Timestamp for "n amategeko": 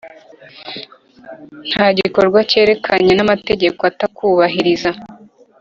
3.15-3.81